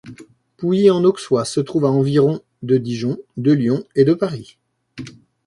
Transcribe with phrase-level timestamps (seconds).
[0.57, 4.57] Pouilly-en-Auxois se trouve à environ de Dijon, de Lyon et de Paris.